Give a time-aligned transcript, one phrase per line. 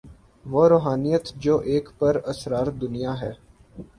[0.45, 3.31] وہ روحانیت جو ایک پراسرار دنیا ہے۔